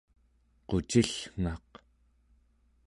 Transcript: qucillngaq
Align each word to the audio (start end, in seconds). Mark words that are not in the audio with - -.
qucillngaq 0.67 1.71